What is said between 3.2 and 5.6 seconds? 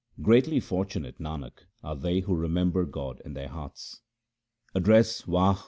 in their hearts. Address Wah